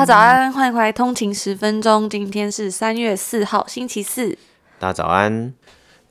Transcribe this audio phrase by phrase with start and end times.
[0.00, 2.08] 大家早安，欢迎回来通勤十分钟。
[2.08, 4.30] 今天是三月四号，星期四。
[4.78, 5.52] 大家早安。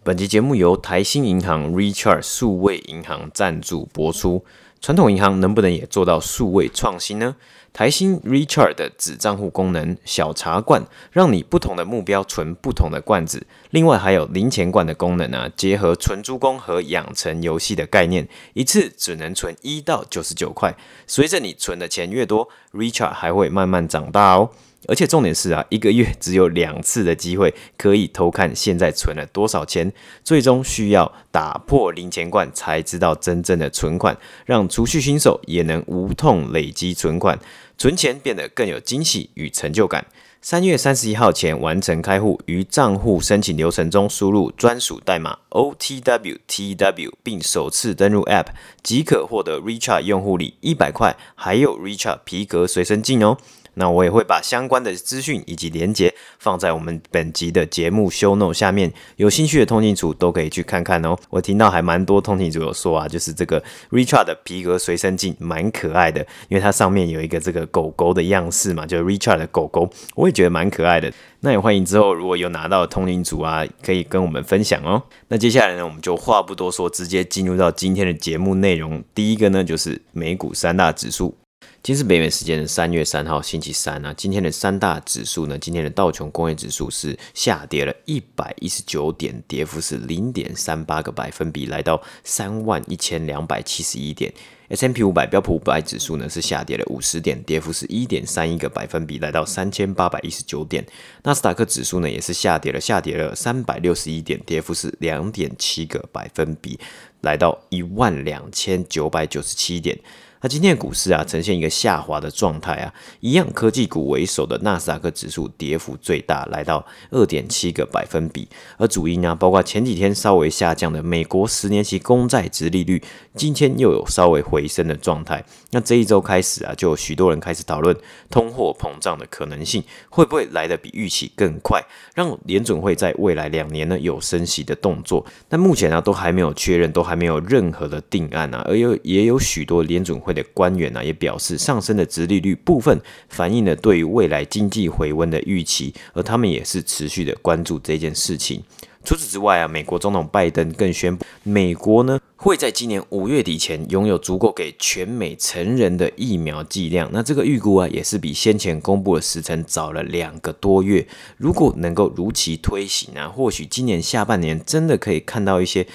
[0.04, 4.46] 本集节目由台新银行 Recharge 数位银行赞助播出。
[4.82, 7.36] 传统银行能不能也做到数位创新呢？
[7.72, 13.46] 台新 Recharge 的子账户功能，小茶罐，让你不同的目标存不同的罐子。
[13.70, 20.76] 另外还有零钱罐的功能啊，结合存珠工和养成游戏的概念，一次只能存一到九十九块。
[21.06, 24.50] 随着你存的钱越多，Recharge 还会慢慢长大哦。
[24.88, 29.92] 而且重点是啊，一个月只有两次的机会可以偷看现在存了多少钱，
[30.24, 37.38] 最终需要打破零钱罐才知道真正的存款，让储蓄新手也能无痛累积存款，
[37.78, 40.06] 存钱变得更有惊喜与成就感。
[40.42, 48.46] 三月三十一号前完成开户，于账户申请流程中输入专属代码 OTWTW，并首次登入 App，
[48.82, 53.38] 即可获得 Recharge 用户礼一百块，还有 Recharge 皮革随身镜哦。
[53.80, 61.18] 那我也会把相关的资讯以及连接放在我们本集的节目 show note 下面，有兴趣的通勤族都可以去看看哦。
[61.30, 66.20] 我听到还蛮多通勤族有说啊，就是这个 Richard 的皮革随身镜蛮可爱的，
[66.50, 71.10] 因为它上面有一个这个狗狗的样式嘛，就是 Richard 的狗狗，我也觉得蛮可爱的。
[71.40, 75.02] 那也欢迎之后如果有拿到通勤族啊，可以跟我们分享哦。
[75.30, 79.02] 那接下来呢，我们就话不多说，直接进入到今天的节目内容。
[79.16, 81.39] 第一个呢，就是美股三大指数。
[81.82, 94.32] 今天是北美时间的三月三号星期三啊，今天的三大指数呢，今天的道琼工业指数是下跌了一百一十九点，跌幅是零点三八个百分比，来到三万一千两百七十一点。
[94.68, 100.86] S M P 五百标普五百指数呢是下跌了五十点，跌幅是一点三一个百分比，来到三千八百一十九点。
[101.24, 106.80] 纳斯达克指数呢也是下跌了，下跌了三百六十一点，跌幅是两点七个百分比，
[107.22, 109.98] 来到一万两千九百九十七点。
[110.42, 118.48] 那今天的股市啊，呈现一个下滑的状态啊，一样科技股为首的纳斯达克指数跌幅最大，来到二点七个百分比。
[118.78, 123.04] 而主因啊，包括前几天稍微下降的美国十年期公债殖利率，
[123.36, 125.44] 今天又有稍微回升的状态。
[125.72, 127.94] 那这一周开始啊，就有许多人开始讨论
[128.30, 131.84] 通货膨胀的可能性，会不会来得比预期更快，
[132.16, 135.26] 让联准会在未来两年呢有升息的动作。
[135.50, 140.29] 但目前啊，都还没有确认，都还没有任何的定案啊，而有也有许多联准会。
[140.30, 148.64] 会的官员呢、也表示，上升的殖利率部分反映了对于未来经济回温的预期，而他们也是持续的关注这件事情。
[149.04, 157.10] 除此之外啊，美国总统拜登更宣布，美国呢会在今年五月底前拥有足够给全美成人的疫苗剂量。
[157.14, 161.08] 那这个预估啊，也是比先前公布的时程早了两个多月。
[161.38, 165.88] 如果能够如期推行啊，或许今年下半年真的可以看到一些。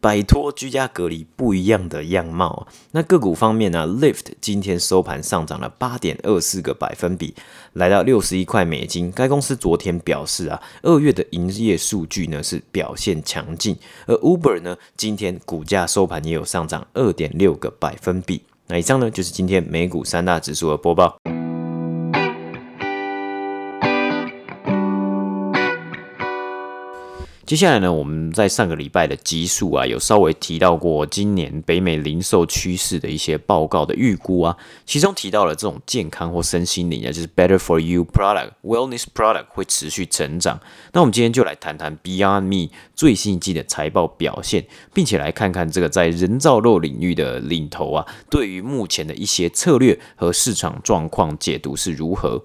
[0.00, 2.66] 摆脱居家隔离不一样的样貌。
[2.92, 7.34] 那个股方面呢？Lyft 今天收盘上涨了八点二四个百分比，
[7.74, 9.12] 来到六十一块美金。
[9.12, 13.76] 该公司昨天表示啊，二月的营业数据呢是表现强劲。
[14.06, 18.42] 而 Uber 呢，今天股价收盘也有上涨二点六个百分比。
[18.68, 21.39] 那以上呢就是今天美股三大指数的播报。
[27.50, 34.56] 接下来呢，我们在上个礼拜的集数啊，有稍微提到过今年北美零售趋势的一些报告的预估啊，
[34.86, 40.60] 其中提到了这种健康或身心灵啊，就是 Better for You product、Wellness product 会持续成长。
[40.92, 52.44] 那我们今天就来谈谈 Beyond Me 最新一季的财报表现，并且来看看这个在人造肉领域的领头啊，对于目前的一些策略和市场状况解读是如何。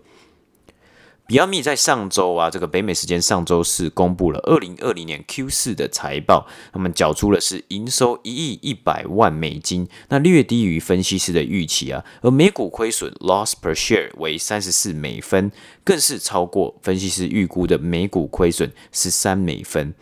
[1.28, 15.52] 比亚迪在上周啊，这个北美时间上周四公布了二零二零年 Q 四的财报，他们缴出的是营收一亿一百万美金，那略低于分析师的预期啊，而每股亏损 loss per share 为三十四美分，
[15.84, 19.96] 更是超过分析师预估的每股亏损十三美分。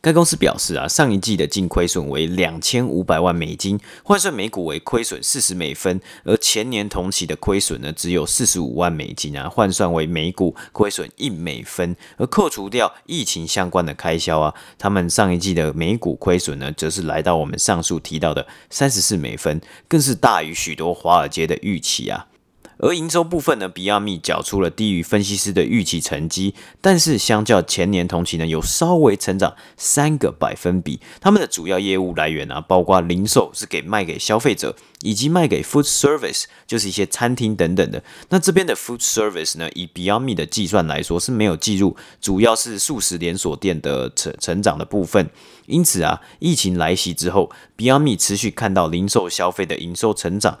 [0.00, 11.96] 该公司表示啊，上一季的净亏损为两千五百万美金，换算每股为亏损四十美分；而前年同期的亏损呢，只有四十五万美金啊，换算为每股亏损一美分。
[12.16, 22.28] 而扣除掉疫情相关的开销啊，他们上一季的每股亏损呢，则是来到我们上述提到的三十四美分，更是大于许多华尔街的预期啊。
[22.78, 31.00] 而营收部分呢，Beyond Meat 缴出了低于分析师的预期成绩，但是相较前年同期呢，有稍微成长三个百分比。
[31.20, 38.02] 他们的主要业务来源啊，包括零售是给卖给消费者，以及卖给 Food Service，就是一些餐厅等等的。
[38.28, 45.28] 那这边的 Food Service 呢，以 Beyond Meat 的计算来说是没有计入，主要是素食连锁店的成成长的部分。
[45.66, 50.58] 因此啊，疫情来袭之后，Beyond Meat 持续看到零售消费的营收成长。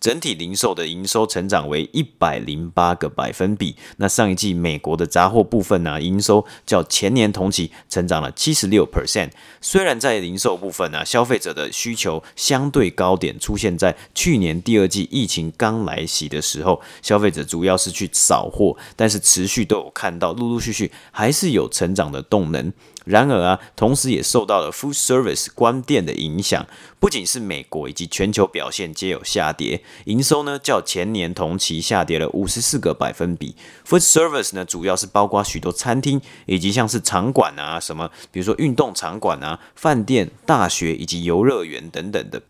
[0.00, 3.76] 整体零售的营收成长为一百零八个百分比。
[3.96, 9.30] 那上一季美国的杂货部分呢、营收较前年同期成长了七十六 percent。
[9.60, 22.72] 虽然在零售部分呢、消费者的需求相对高点出现在去年第二季疫情刚来袭的时候，消费者主要是去扫货，但是持续都有看到陆陆续续还是有成长的动能。
[23.08, 26.66] 然而啊，同时也受到了 Food Service 关店的影响，
[27.00, 33.56] 不仅是美国以及全球表现皆有下跌，营收呢较前年同期下跌了五十四个百分比。
[33.86, 42.42] Food Service 呢主要是包括许多餐厅以及像是场馆啊，什么比如说运动场馆啊、饭店、大学以及游乐园等等的。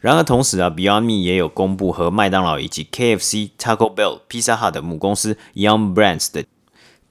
[0.00, 6.44] 然而同时啊，Beyond Me 也有公布和麦当劳以及 KFC、Taco Bell、Pizza Hut 的母公司 Young Brands 的。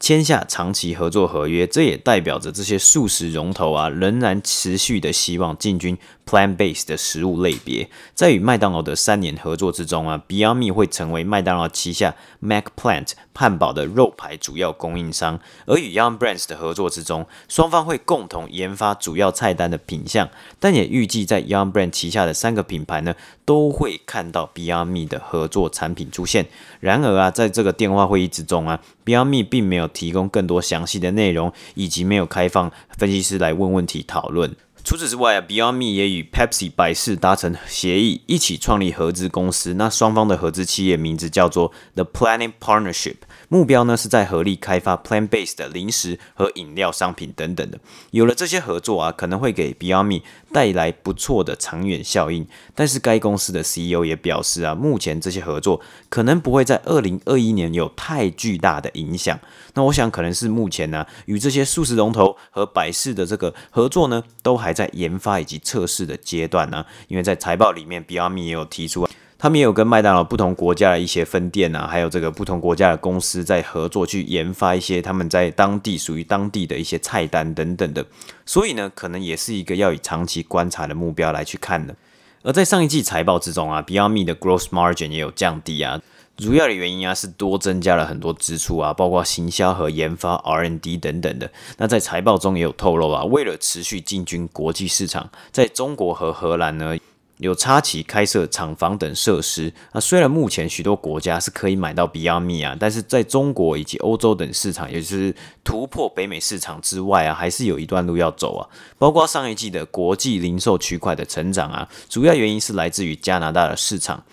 [0.01, 5.95] 签下长期合作合约，这也代表着这些素食龙头啊，仍然持续的希望进军
[6.25, 7.87] plant-based 的食物类别。
[8.15, 15.39] 在与麦当劳的三年合作之中啊，Beyond Meat 会成为麦当劳旗下 Mac Plant 汉堡的肉排主要供应商。
[15.67, 23.13] 而与 Young Brands 的合作之中，双方会共同研发主要菜单的品项，但也预计在 Young Brand 旗下的三个品牌呢，
[23.51, 26.47] 都会看到 Beyond Me 的合作产品出现。
[26.79, 34.55] 然而啊，在这个电话会议之中啊，Beyond Me 并没有提供更多详细的内容，以及没有开放分析师来问问题讨论。
[34.85, 39.73] 除此之外啊，Beyond Me 也与 Pepsi 百事达成协议，一起创立合资公司。
[39.73, 43.17] 那双方的合资企业名字叫做 The Planning Partnership。
[43.51, 47.77] 目标呢是在合力开发 plant-based 的零食和饮料商品等等的。
[48.11, 50.21] 有了这些合作啊，可能会给 Beyondme
[50.53, 52.47] 带来不错的长远效应。
[52.73, 59.37] 但是该公司的 CEO 也表示啊，目前这些合作可能不会在二零二一年有太巨大的影响。
[59.73, 69.05] 那我想可能是目前呢、与这些素食龙头和百事的这个合作呢，都还在研发以及测试的阶段呢、因为在财报里面，Beyondme 也有提出。
[69.41, 78.05] 他们也有跟麦当劳不同国家的一些分店啊，还有这个不同国家的公司在合作，去研发一些他们在当地属于当地的一些菜单等等的。
[78.45, 81.95] 所以呢，可能也是一个要以长期观察的目标来去看的。
[82.43, 85.99] 而在上一季财报之中啊，Beyond m e 的 Gross Margin 也有降低啊，
[86.37, 91.49] 主要的原因啊是多增加了很多支出啊，包括行销和研发 R&D 等等的。
[91.79, 96.95] 那在财报中也有透露啊，为了持续进军国际市场，在中国和荷兰呢。
[97.41, 99.73] 有插旗开设厂房等设施。
[99.93, 108.69] 那虽然目前许多国家是可以买到 brme 啊，但是在中国以及欧洲等市场，也就是突破北美市场之外啊，还是有一段路要走啊。
[108.97, 114.23] 包括上一季的国际零售区块的成长啊，主要原因是来自于加拿大的市场。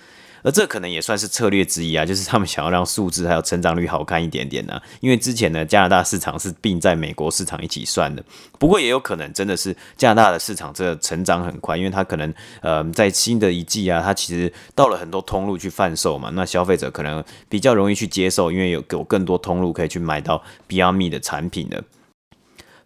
[0.43, 8.23] 而这可能也算是策略之一啊，就是他们想要让数字还有成长率好看一点点呢、因为之前呢，加拿大市场是并在美国市场一起算的。
[8.59, 21.83] 不过也有可能真的是加拿大的市场这个成长很快，因为它可能呃在新的一季啊，它其实到了很多通路去贩售嘛，那消费者可能比较容易去接受，因为有有更多通路可以去买到 Beyond Me 的产品的。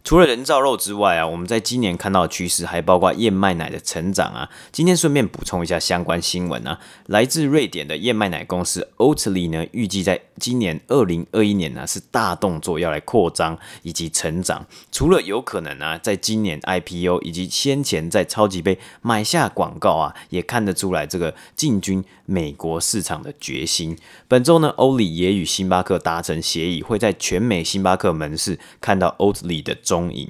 [0.05, 4.51] 除了人造肉之外啊，我们在今年看到的趋势还包括燕麦奶的成长啊。
[4.73, 14.67] 今天顺便补充一下相关新闻啊，来自瑞典的燕麦奶公司 Oatly 呢，预计在今年二零二一年呢是大动作要来扩张以及成长。
[14.91, 23.97] 除了有可能啊，在今年 IPO 以及先前在超级杯买下广告啊，也看得出来这个进军美国市场的决心。
[24.27, 29.77] 本周呢，Oatly 也与星巴克达成协议，会在全美星巴克门市看到 Oatly 的。
[29.93, 30.27] 踪影。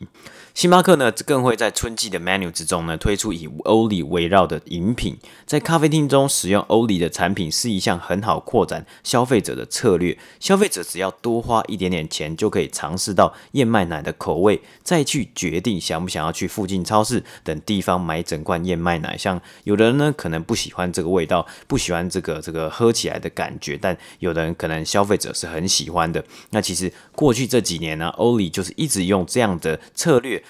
[0.55, 5.17] 星巴克呢，更会在春季的 menu 之中呢，推出以 Oatly 围绕的饮品，
[5.47, 10.19] 在咖啡厅中使用 Oatly 的产品是一项很好扩展消费者的策略。
[10.39, 19.17] 消费者只要多花一点点钱，就可以尝试到燕麦奶的口味，再去决定想不想要去附近超市等地方买整罐燕麦奶。
[19.17, 26.23] 像有的人呢，可能不喜欢这个味道，不喜欢这个这个喝起来的感觉，但有的人可能消费者是很喜欢的。
[26.51, 30.41] 那其实过去这几年呢，Oatly 就是一直用这样的策略。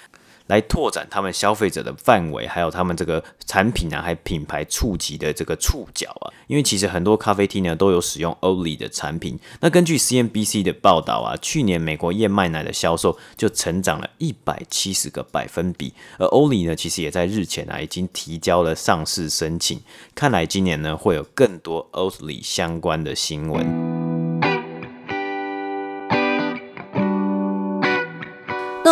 [0.47, 6.31] 来拓展他们消费者的范围，还有他们这个产品啊，还品牌触及的这个触角啊。
[6.47, 9.39] 因为其实很多咖啡厅呢都有使用 o l y 的产品。
[9.61, 19.81] 那根据 CNBC 的报道啊，去年美国燕麦奶的销售就成长了一百七十个百分比，而 o l y 呢，其实也在日前啊已经提交了上市申请。
[20.13, 24.02] 看来今年呢会有更多 Oatly 相关的新闻。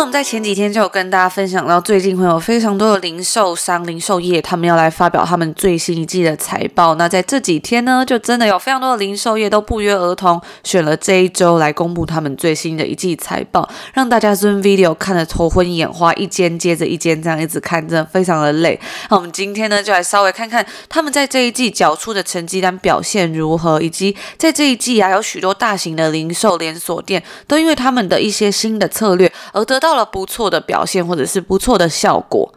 [0.02, 6.96] 我们在前几天就有跟大家分享到，最近会有非常多的零售商、零售业，他们要来发表他们最新一季的财报。
[6.96, 18.80] 那在这几天呢，就真的有非常多的零售业都不约而同选了这一周来公布他们最新的一季财报，让大家 Zoom Video 看得头昏眼花，一间接着一间这样一直看，真的非常的累。
[19.08, 32.52] 那我们今天呢，就来稍微看看他们在这一季缴出的成绩单表现如何，以及在这一季啊，有许多大型的零售连锁店都因为他们的一些新的策略而得到了不错的表现，或者是不错的效果。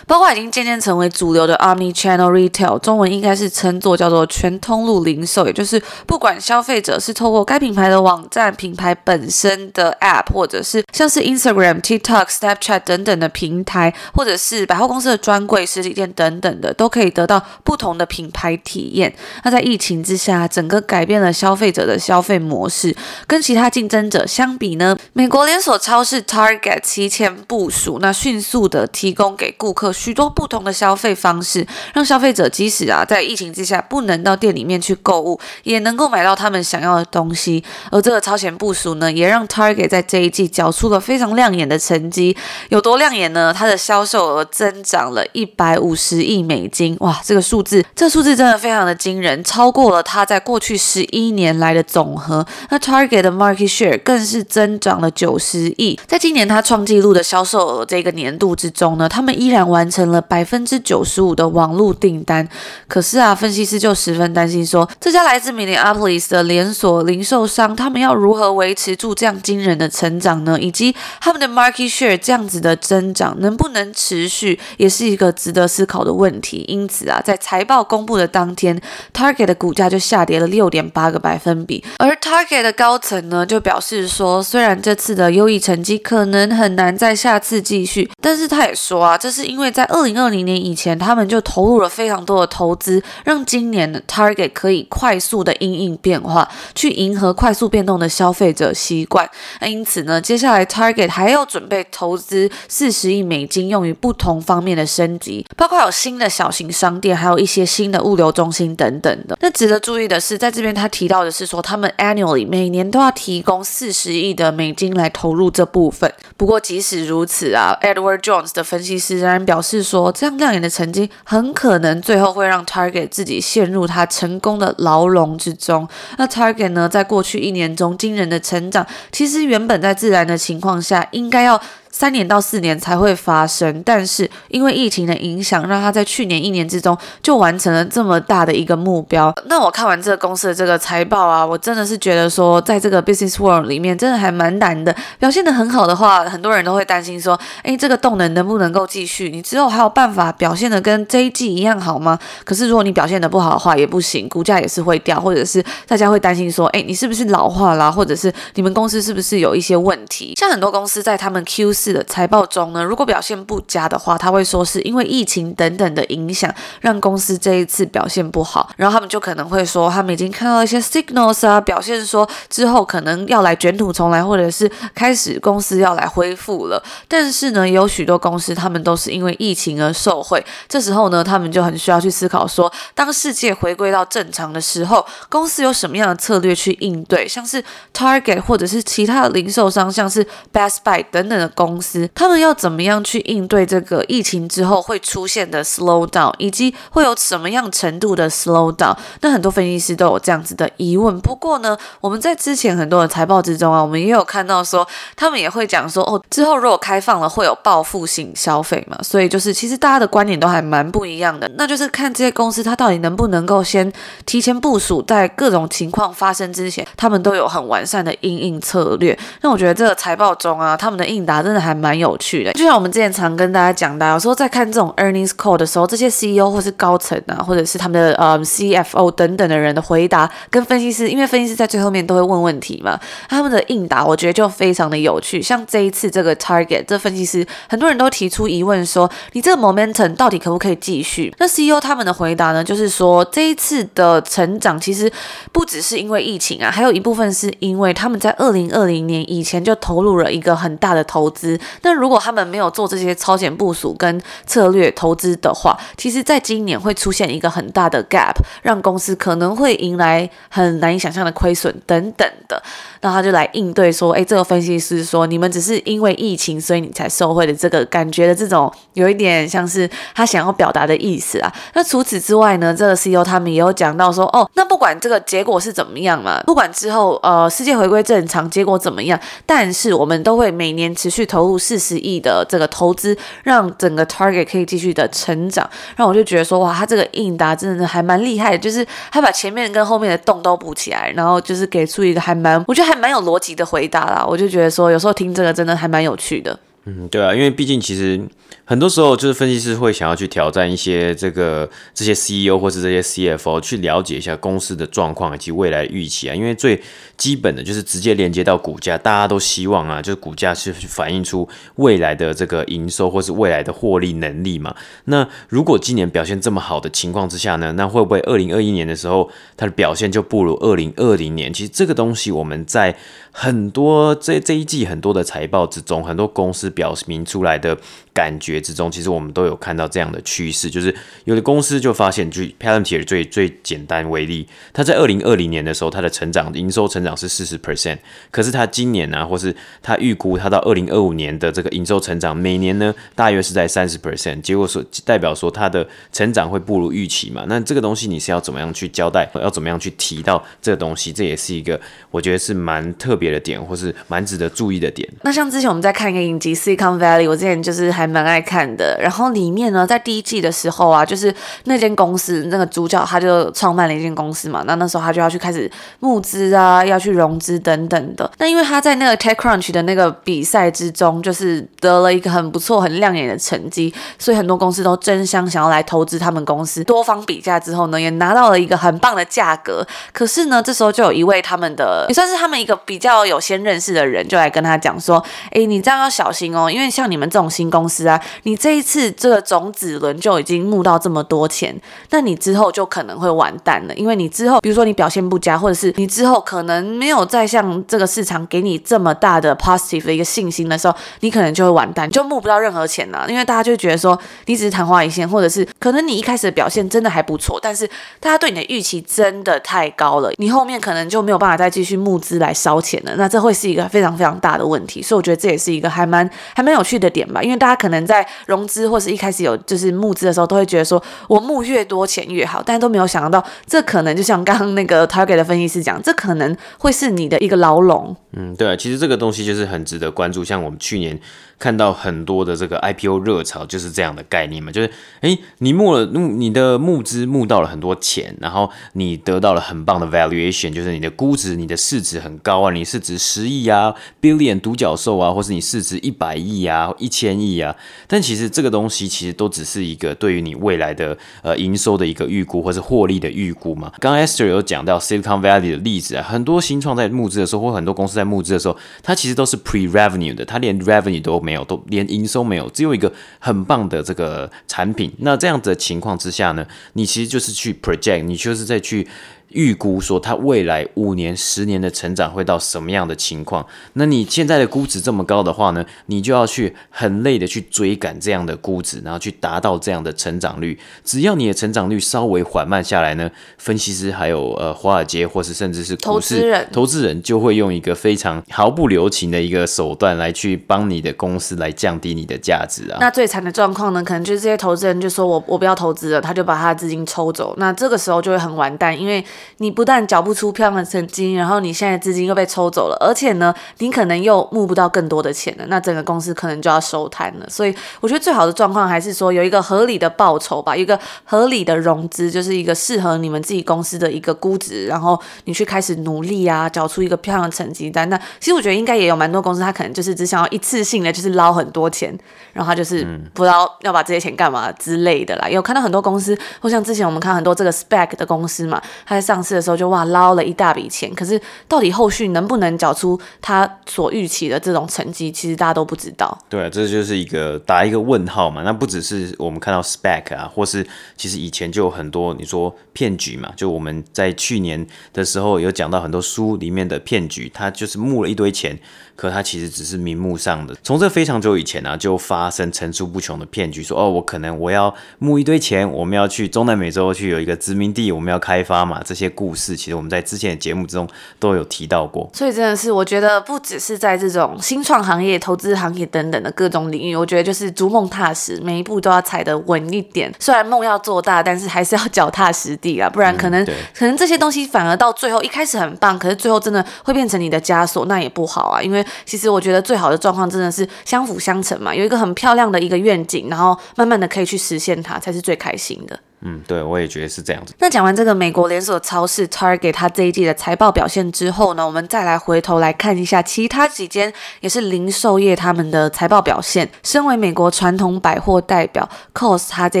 [0.06, 19.14] 包括已经渐渐成为主流的 Omni-channel Retail，中文应该是称作叫做全通路零售，也就是不管消费者是透过该品牌的网站、品牌本身的 App，或者是像是 Instagram、TikTok、Snapchat 等等的平台，或者是百货公司的专柜、实体店等等的，都可以得到不同的品牌体验。
[19.44, 22.94] 那在疫情之下，整个改变了消费者的消费模式。
[23.26, 29.92] 跟其他竞争者相比呢，美国连锁超市 Target 提前部署，那迅速的提供给顾客。
[29.92, 37.62] 许多不同的消费方式，让消费者即使啊在疫情之下不能到店里面去购物，也能够买到他们想要的东西。
[37.90, 42.36] 而这个超前部署呢，也让 Target 在这一季缴出了非常亮眼的成绩。
[42.70, 43.52] 有多亮眼呢？
[43.54, 52.46] 它的销售额增长了一百五十亿美金，哇，这个数字，这数字真的非常的惊人，超过了它在过去十一年来的总和。
[52.70, 55.98] 那 Target 的 Market Share 更是增长了九十亿。
[56.06, 62.48] 在今年它创纪录的销售额这个年度之中呢，他们依然完成了百分之九十五的网络订单，
[62.88, 70.58] 可是啊，分析师就十分担心说，这家来自 Minneapolis 的连锁零售商，他们要如何维持住这样惊人的成长呢？
[70.60, 76.64] 以及他们的 market share 这样子的增长能不能持续，也是一个值得思考的问题。
[76.68, 78.80] 因此啊，在财报公布的当天
[79.12, 89.66] ，Target 的股价就下跌了六点八个百分比，而 Target 的高层呢，就表示说，虽然这次的优异成绩可能很难在下次继续，但是他也说啊，这是因因为。
[89.76, 99.28] 在二零二零年以前，他们就投入了非常多的投资，让今年的 Target 可以快速的因应变化，去迎合快速变动的消费者习惯。
[99.60, 109.36] 那因此呢，接下来 Target 还要准备投资四十亿美金，用于不同方面的升级，包括有新的小型商店，还有一些新的物流中心等等的。
[109.42, 116.10] 那值得注意的是，在这边他提到的是说，他们 annually 每年都要提供四十亿的美金来投入这部分。
[116.38, 125.88] 不过即使如此啊，Edward Jones 的分析师仍然表示说，这样亮眼的成绩很可能最后会让 Target 自己陷入他成功的牢笼之中。
[126.18, 131.58] 那 Target 呢，在过去一年中惊人的成长，其实原本在自然的情况下应该要。
[131.98, 139.32] 三年到四年才会发生，但是因为疫情的影响，让他在去年一年之中就完成了这么大的一个目标。
[139.46, 144.94] 那我看完这个公司的这个财报啊，我真的是觉得说，在这个 business world 里面，真的还蛮难的。
[145.18, 149.30] 表现得很好的话，很多人都会担心说，诶，这个动能能不能够继续？
[149.30, 152.18] 你之后还有办法表现得跟这一季一样好吗？
[152.44, 157.90] 可是如果你表现得不好的话，也不行，股价也是会掉，或者是大家会担心说，诶，你是不是老化啦？
[157.90, 160.34] 或者是你们公司是不是有一些问题？
[160.36, 168.68] 像很多公司在他们 Q 四的财报中呢，如果表现不佳的话，他会说是因为疫情等等的影响，让公司这一次表现不好。
[168.76, 176.82] 然后他们就可能会说，他们已经看到一些 signals 啊，表现说之后可能要来卷土重来，或者是开始公司要来恢复了。
[177.06, 180.44] 但是呢，有许多公司他们都是因为疫情而受惠。
[180.68, 187.26] 这时候呢，他们就很需要去思考说，当世界回归到正常的时候，公司有什么样的策略去应对？
[187.26, 187.62] 像是
[187.94, 198.96] Target 或者是其他的零售商，像是 Best Buy 等等的公公司，他们要怎么样去应对这个疫情之后会出现的 slow down，以及会有什么样程度的 slow down？
[199.20, 201.20] 那很多分析师都有这样子的疑问。
[201.20, 208.96] 不过呢，我们在之前很多的财报之中啊，我们也有看到说，他们也会讲说，哦，之后如果开放了，会有报复性消费嘛？
[209.02, 211.50] 所以就是其实大家的观点都还蛮不一样的。
[211.58, 213.92] 那就是看这些公司它到底能不能够先
[214.24, 219.18] 提前部署，在各种情况发生之前，他们都有很完善的应应策略。
[219.40, 221.55] 那我觉得这个财报中啊，他们的应答真。
[221.60, 222.52] 还蛮有趣的。
[222.52, 232.98] 就像我们之前常跟大家讲的，有时候在看这种 earnings call 的时候，这些 CEO 或是高层啊，或者是他们的呃 CFO 等等的人的回答，跟分析师，因为分析师在最后面都会问问题嘛，
[233.28, 235.40] 他们的应答我觉得就非常的有趣。
[235.40, 241.34] 像这一次这个 Target 这分析师，很多人都提出疑问说，你这个 momentum 到底可不可以继续？
[241.38, 245.10] 那 CEO 他们的回答呢，就是说这一次的成长其实
[245.52, 251.45] 不只是因为疫情啊，还有一部分是因为他们在二零二零年以前就投入了一个很大的投资。
[251.82, 262.62] 那如果他们没有做这些超前部署跟策略投资的话，其实在今年会出现一个很大的 gap，让公司可能会迎来很难以想象的亏损等等的。
[263.02, 271.52] 那他就来应对说，哎，这个分析师说，你们只是因为疫情，所以你才受惠的这个感觉的这种，有一点像是他想要表达的意思啊。
[271.74, 285.68] 那除此之外呢，这个 CEO 他们也有讲到说，哦，那不管这个结果是怎么样嘛，不管之后呃世界回归正常，结果怎么样，但是我们都会每年持续投投入四十亿的这个投资，让整个 Target 可以继续的成长。
[285.94, 294.24] 让我就觉得说，哇，他这个应答真的还蛮厉害的，就是他把前面跟后面的洞都补起来，然后就是给出一个还蛮，我觉得还蛮有逻辑的回答啦。
[294.26, 296.58] 我就觉得说，有时候听这个真的还蛮有趣的。
[296.88, 298.20] 嗯，对啊，因为毕竟其实
[298.64, 306.80] 很多时候就是分析师会想要去挑战一些这个这些 CEO 或是这些 CFO 去了解一下公司的状况以及未来预期啊，因为最
[307.16, 314.72] 基本的就是直接连接到股价，大家都希望啊，就是股价是反映出未来的这个营收或是未来的获利能力嘛。
[315.06, 321.52] 那如果今年表现这么好的情况之下呢，那会不会二零二一年的时候它的表现就不如二零二零年？
[321.52, 322.96] 其实这个东西我们在
[323.32, 327.76] 很多这这一季很多的财报之中，很多公司表明出来的
[328.12, 337.98] 感觉之中，其实我们都有看到这样的趋势，就是有的公司就发现，就 Palantir 最最简单为例，它在二零二零年的时候，它的成长营收成长是四十 percent，
[338.30, 347.44] 可是它今年呢、啊，或是它预估它到二零二五年的这个营收成长，每年呢大约是在三十 percent，结果说代表说它的成长会不如预期嘛？
[347.48, 351.12] 那这个东西你是要怎么样去交代，要怎么样去提到这个东西？
[351.12, 351.80] 这也是一个
[352.10, 355.08] 我觉得是蛮特别的点，或是蛮值得注意的点。
[355.22, 358.98] 那像之前我们在看一个影集 Silicon Valley，我之前就是还蛮爱看的。
[359.00, 361.32] 然后里面呢，在第一季的时候啊，就是
[361.64, 364.64] 那间公司那个主角他就创办了一间公司嘛。
[364.66, 365.70] 那那时候他就要去开始
[366.00, 368.28] 募资啊，要去融资等等的。
[368.38, 376.82] 那因为他在那个 TechCrunch 的那个比赛之中，就是得了一个很不错、很亮眼的成绩，所以很多公司都争相想要来投资他们公司。
[376.82, 379.86] 多方比价之后呢，也拿到了一个很棒的价格。
[380.12, 391.78] 可是呢，这时候就有一位他们的也算是他们一个比较有先认识的人，就来跟他讲说：“哎，你这样要小心哦，因为像你们这种新公司啊，你这一次这个种子轮就已经募到这么多钱，
[392.10, 407.86] 那你之后就可能会完蛋了，因为你之后比如说你表现不佳，或者是你之后可能没有再像这个市场给你这么大的 positive 的一个信心的时候，你可能就会完蛋，就募不到任何钱了，因为大家就觉得说你只是昙花一现，或者是可能你一开始的表现真的还不错，但是
[408.20, 428.16] 大家对你的预期真的太高了，你后面可能就没有办法再继续募资来烧钱了，那这会是一个非常非常大的问题，所以我觉得这也是一个还蛮还蛮有趣的点吧，因为大家可能在融资或是一开始有就是募资的时候，都会觉得说我募越多钱越好，但都没有想到这可能就像刚刚那个 Target 的分析师讲，这可能会是你的一个牢笼。
[428.32, 431.18] 嗯，对，其实这个东西就是很值得关注，像我们去年。
[431.58, 434.90] 看到很多的这个 IPO 热潮就是这样的概念嘛，就是
[435.22, 447.74] 诶，你募了募你的募资募到了很多钱，然后你得到了很棒的 valuation，就是你的估值、你的市值很高啊，你市值十亿啊，billion 独角兽啊，或是你市值一百亿啊、一千亿啊，
[448.06, 453.90] 但其实这个东西其实都只是一个对于你未来的呃营收的一个预估，或是获利的预估嘛。
[453.98, 465.12] 刚刚 Esther 有讲到 Silicon Valley 的例子啊，很多新创在募资的时候，或很多公司在募资的时候，它其实都是 pre-revenue 的，它连 revenue 都没有，都连营收没有，只有一个很棒的这个产品。
[465.18, 469.06] 那这样子的情况之下呢，你其实就是去 project，你就是在去。
[469.50, 473.64] 预估说它未来五年、十年的成长会到什么样的情况？
[473.94, 480.78] 那你现在的估值这么高的话呢，你就要去很累的去追赶这样的估值，然后去达到这样的成长率。
[481.04, 492.98] 只要你的成长率稍微缓慢下来呢，分析师还有呃华尔街或是甚至是投资人，投资人就会用一个非常毫不留情的一个手段来去帮你的公司来降低你的价值啊。
[493.00, 497.54] 那最惨的状况呢，可能就是这些投资人就说我我不要投资了，他就把他的资金抽走。
[497.58, 499.24] 那这个时候就会很完蛋，因为
[499.58, 507.46] 你不但缴不出漂亮的成绩，然后你现在资金又被抽走了，而且呢，你可能又募不到更多的钱了，那整个公司可能就要收摊了。
[507.48, 518.08] 所以我觉得最好的状况还是说有一个合理的报酬吧，一个合理的融资，就是一个适合你们自己公司的一个估值，然后你去开始努力啊，缴出一个漂亮的成绩单。
[518.08, 522.16] 那其实我觉得应该也有蛮多公司，他可能就是只想要一次性的就是捞很多钱，
[522.52, 525.48] 然后他就是不知道要把这些钱干嘛之类的啦。
[525.48, 536.38] 有看到很多公司，或像之前我们看很多这个 spec 的公司嘛，他上市的时候就哇捞了一大笔钱，可是到底后续能不能缴出他所预期的这种成绩，其实大家都不知道。
[536.48, 538.62] 对啊，这就是一个打一个问号嘛。
[538.62, 540.86] 那不只是我们看到 spec 啊，或是
[541.16, 548.78] 其实以前就有很多你说骗局嘛，就我们在去年的时候有讲到很多书里面的骗局，他就是募了一堆钱。
[549.16, 562.28] 可它其实只是名目上的，从这非常久以前呢、啊，就发生层出不穷的骗局，说哦，我可能我要募一堆钱，我们要去中南美洲去有一个殖民地，我们要开发嘛，这些故事其实我们在之前的节目之中都有提到过。
[562.34, 570.30] 所以真的是，我觉得不只是在这种新创行业、投资行业等等的各种领域，我觉得就是逐梦踏实，每一步都要踩得稳一点。
[570.38, 579.05] 虽然梦要做大，但是还是要脚踏实地啊，不然可能、嗯、可能这些东西反而到最后一开始很棒，可是最后真的会变成你的枷锁，那也不好啊，因为。
[579.24, 586.18] 其实我觉得最好的状况真的是相辅相成嘛，有一个很漂亮的一个愿景，然后慢慢的可以去实现它，才是最开心的。
[586.42, 587.74] 嗯，对，我也觉得是这样子。
[587.78, 596.88] 那讲完这个美国连锁超市 Target 它这一季的财报表现之后呢，我们再来回头来看一下其他几间也是零售业他们的财报表现。
[597.02, 600.00] 身为美国传统百货代表 c o s 它这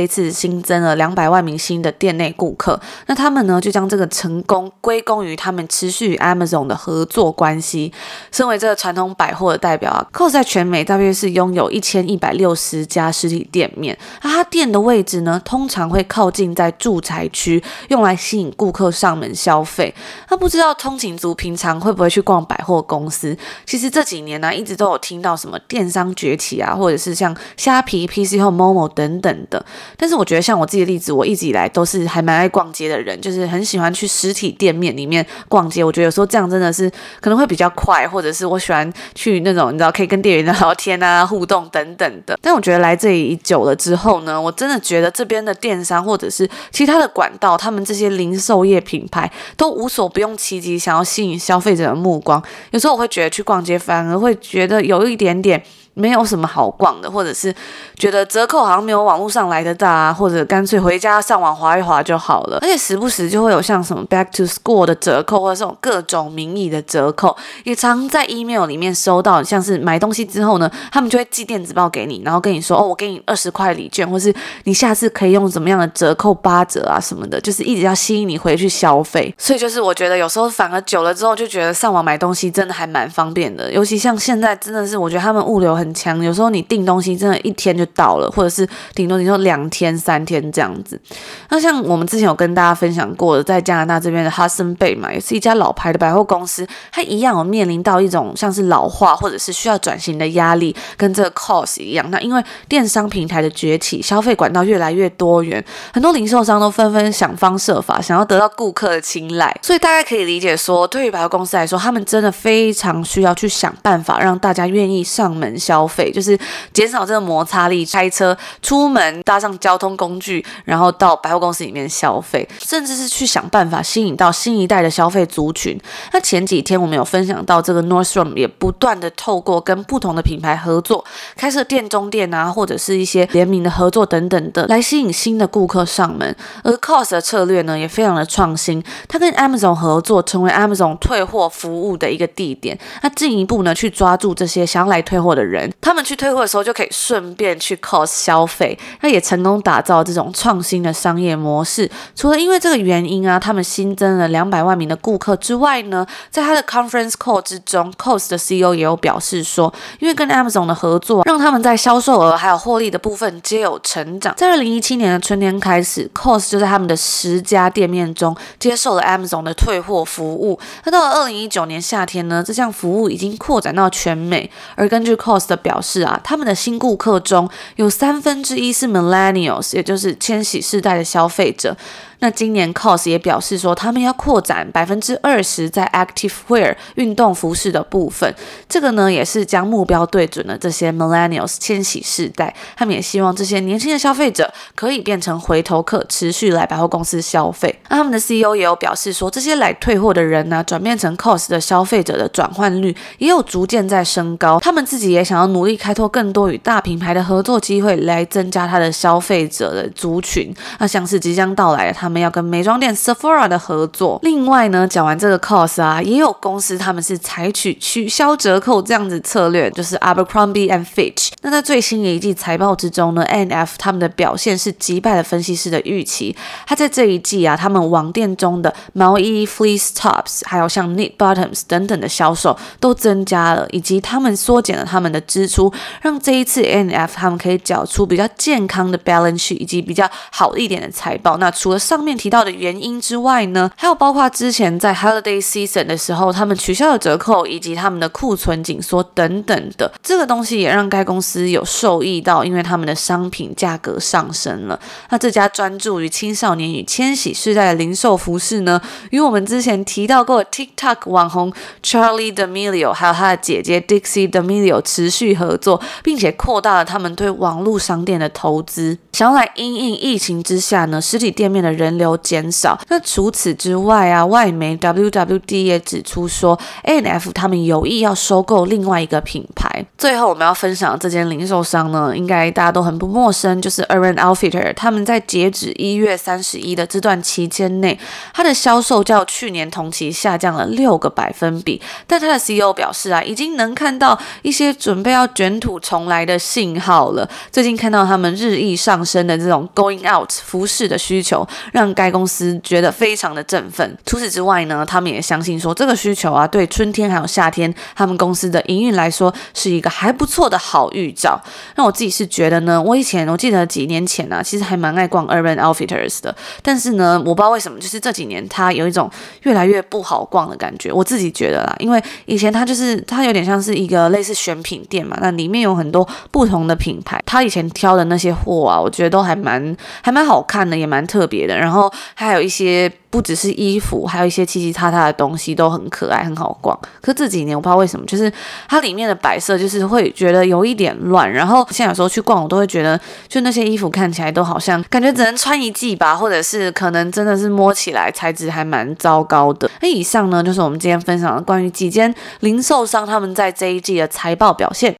[0.00, 7.90] 一次新增了两百万名新的店内顾客，那他们呢就将这个成功归功于他们持续与 Amazon 的合作关系。
[8.30, 16.25] 身为这个传统百货的代表啊 c o s 在全美大约是拥有一千一百六十家实体店面，那它店的位置呢通常会靠。
[16.26, 19.94] 靠近在住宅区，用来吸引顾客上门消费。
[20.28, 23.36] 那不知道通勤族平常会不会去逛百货公司？
[23.64, 29.64] 其实这几年呢、一直都有听到什么电商崛起啊，或者是像虾皮、PC 和 Momo 等等的。
[29.96, 35.84] 但是我觉得，像我自己的例子，我一直以来都是还蛮爱逛街的人，就是很喜欢去实体店面里面逛街。
[35.84, 42.36] 我觉得有时候这样真的是可能会比较快，或者是我喜欢去那种你知道可以跟店员聊天啊、互动等等的。
[42.42, 52.42] 但我觉得来这里久了之后呢，我真的觉得这边的电商或或者是其他的管道，他们这些零售业品牌都无所不用其极，想要吸引消费者的目光。
[52.70, 55.62] 有时候我会觉得去逛街反而会觉得有一点点。
[55.98, 57.52] 没有什么好逛的，或者是
[57.94, 62.58] 觉得折扣好像没有网络上来的大啊，或者干脆回家上网滑一滑就好了。
[62.60, 69.42] 而且时不时就会有像什么 Back to School 的折扣，或者这种各种名义的折扣，也常在 email 里面收到。
[69.42, 79.34] 像是买东西之后呢，他们就会寄电子报给你，然后跟你说哦，我给你二十块礼券，或是你下次可以用怎么样的折扣八折啊什么的，就是一直要吸引你回去消费。
[79.38, 85.85] 所以就是我觉得有时候反而久了之后，就觉得上网买东西真的还蛮方便的，尤其像现在真的是我觉得他们物流很。
[85.86, 91.00] 很强，有时候你订东西真的一天就到了，或者是顶多你说两天、三天这样子。
[91.48, 102.10] 那像我们之前有跟大家分享过的，在加拿大这边的 Hudson's Bay 嘛，也是一家老牌的百货公司，它一样有面临到一种像是老化或者是需要转型的压力，跟这个 Cost 一样。
[102.10, 115.75] 那因为电商平台的崛起，消费管道越来越多元，很多零售商都纷纷想方设法想要得到顾客的青睐，所以大家可以理解说，对于百货公司来说，他们真的非常需要去想办法让大家愿意上门消。
[115.76, 116.38] 消费就是
[116.72, 125.78] 减少这个摩擦力，开车出门搭上交通工具，然后到百货公司里面消费，甚至是去想办法吸引到新一代的消费族群。
[126.14, 131.04] 那前几天我们有分享到，这个 Nordstrom 也不断的透过跟不同的品牌合作，
[131.36, 136.34] 开设店中店啊，或者是一些联名的合作等等的，来吸引新的顾客上门。
[136.64, 142.78] 而 Kohl's 的策略呢，也非常的创新，它跟 Amazon 合作，成为 Amazon 退货服务的一个地点。
[143.02, 145.65] 那进一步呢，去抓住这些想要来退货的人。
[145.80, 151.90] 他们去退货的时候，就可以顺便去 Kohl's 消费，那也成功打造这种创新的商业模式。
[152.14, 164.34] 除了因为这个原因啊，他们新增了两百万名的顾客之外呢，在他的 conference call 之中，Kohl's 的 CEO 也有表示说，因为跟 Amazon 的合作，让他们在销售额还有获利的部分皆有成长。
[164.36, 170.58] 在二零一七年的春天开始，Kohl's 就在他们的十家店面中接受了 Amazon 的退货服务。
[170.84, 174.50] 那到了二零一九年夏天呢，这项服务已经扩展到全美。
[174.74, 181.76] 而根据 cos 的表示啊，他们的新顾客中有三分之一是 Millennials，也就是千禧世代的消费者。
[182.20, 188.34] 那今年 COS 也表示说，他们要扩展百分之二十在 Active Wear 运动服饰的部分。
[188.68, 192.54] 这个呢，也是将目标对准了这些 Millennials 千禧世代。
[192.74, 197.78] 他们也希望这些年轻的消费者可以变成回头客，持续来百货公司消费。
[197.90, 204.58] 那他们的 CEO 也有表示说，这些来退货的人呢，转变成 COS 的消费者的转换率也有逐渐在升高。
[204.60, 210.54] 他们自己也想要努力开拓更多与大品牌的合作机会，来增加他的消费者的族群。
[210.78, 212.05] 那像是即将到来的他。
[212.06, 214.20] 他们要跟美妆店 Sephora 的合作。
[214.22, 221.30] 另外呢，讲完这个 cost 啊，也有公司他们是采取取消折扣这样子策略，就是 Abercrombie and Fitch。
[221.42, 223.74] 那在最新的一季财报之中呢，N.F.
[223.76, 226.36] 他们的表现是击败了分析师的预期。
[226.64, 237.14] 他在这一季啊，他们网店中的毛衣 Fleece Tops，还有像 Knit Bottoms 等等的销售都增加了，以及他们缩减了他们的支出，让这一次 N.F.
[237.16, 241.36] 他们可以缴出比较健康的 balance 以及比较好一点的财报。
[241.38, 254.78] 那除了上上面提到的原因之外呢，还有包括之前在 Holiday Season 的时候，他们取消了折扣，以及他们的库存紧缩等等的，这个东西也让该公司有受益到，因为他们的商品价格上升了。
[255.08, 258.78] 那这家专注于青少年与千禧世代的零售服饰呢，
[259.08, 261.50] 与我们之前提到过的 TikTok 网红
[261.82, 271.85] Charlie D'Amelio 还有他的姐姐 Dixie D'Amelio 持续合作，并且扩大了他们对网络商店的投资，想要来因应疫情之下呢，实体店面的人。
[271.86, 272.78] 人流减少。
[272.88, 279.86] 那除此之外啊，外媒 WWD 也指出说，ANF 他们有意要收购另外一个品牌。
[279.96, 284.74] 最后我们要分享的这间零售商呢，应该大家都很不陌生，就是 Urban Outfitter。
[284.74, 287.98] 他们在截止一月三十一的这段期间内，
[288.34, 291.80] 它的销售较去年同期下降了六个百分比。
[292.06, 297.28] 但他的 CEO 表示啊，已经能看到一些准备要卷土重来的信号了。
[297.52, 301.46] 最近看到他们日益上升的这种 Going Out 服饰的需求。
[301.76, 303.94] 让该公司觉得非常的振奋。
[304.06, 311.38] 除此之外呢，他们也相信说，这个需求啊，对春天还有夏天，他们公司的营运来说是一个还不错的好预兆。
[311.74, 319.10] 那我自己是觉得呢，我以前我记得几年前、啊，其实还蛮爱逛 Urban Outfitters 的，但是呢，我不知道为什么，就是这几年它有一种
[319.42, 320.90] 越来越不好逛的感觉。
[320.90, 331.65] 我自己觉得啦，因为以前它就是它有点像是一个类似选品店嘛，那里面有很多不同的品牌，它以前挑的那些货啊，我觉得都还蛮还蛮好看的，也蛮特别的。
[331.66, 336.78] 然后还有一些不只是衣服，还有一些七七叉叉的东西都很可爱，很好逛。
[337.02, 338.32] 可这几年我不知道为什么，就是
[338.68, 341.30] 它里面的摆设就是会觉得有一点乱。
[341.30, 349.70] 然后现在有时候去逛，我都会觉得，就那些衣服看起来都好像感觉只能穿一季吧，或者是可能真的是摸起来材质还蛮糟糕的。
[349.80, 354.95] 那以上呢，就是我们今天分享的关于几间零售商他们在这一季的财报表现。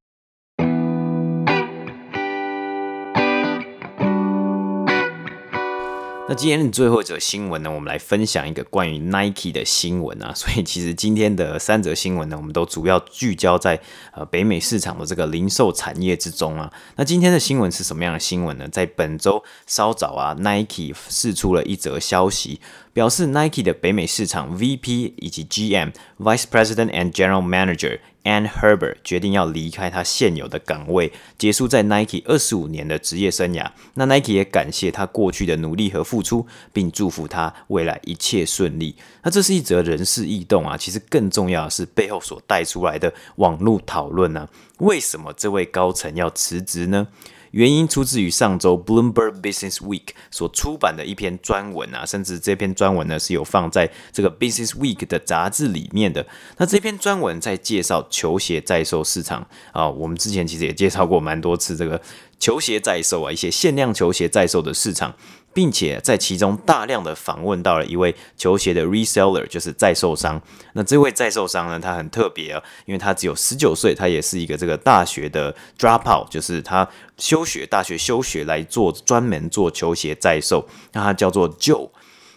[6.29, 10.33] 那今天的最后一则新闻呢，我们来分享一个关于 Nike 的新闻啊。
[10.35, 13.81] 所以其实今天的三则新闻呢，我们都主要聚焦在
[14.13, 16.73] 呃北美市场的这个零售产业之中啊。
[16.97, 18.67] 那今天的新闻是什么样的新闻呢？
[18.69, 22.61] 在本周稍早啊，Nike 释出了一则消息。
[22.93, 33.71] 表示 Nike 的北美市场 VP 以及 GM Vice President and General Manager Ann Herbert 决定要离开他现有的岗位，结束在 Nike 二十五年的职业生涯。
[33.95, 38.97] 那 Nike 也感谢他过去的努力和付出，并祝福他未来一切顺利。
[39.23, 44.49] 那这是一则人事异动啊，其实更重要的是背后所带出来的网络讨论呢？
[44.79, 47.07] 为什么这位高层要辞职呢？
[47.53, 56.27] 原因出自于上周 Bloomberg Business Week 所出版的一篇专文啊，甚至这篇专文呢是有放在这个 Business Week 的杂志里面的。
[56.59, 62.01] 那这篇专文在介绍球鞋在售市场啊，我们之前其实也介绍过蛮多次这个
[62.39, 65.15] 球鞋在售啊，一些限量球鞋在售的市场。
[65.57, 70.39] 并且在其中大量的访问到了一位球鞋的 reseller，就是在售商。
[70.75, 80.69] 那这位在售商呢，他很特别啊，因为他只有十九岁，他也是一个这个大学的 dropout，就是他休学，大学休学来做专门做球鞋在售。
[80.93, 81.89] 那他叫做 Joe，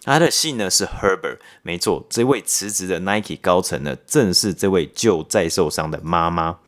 [0.06, 6.60] 他的姓呢是 Herbert，没错，这位辞职的 Nike 高层呢，正是这位 Joe 在售商的妈妈。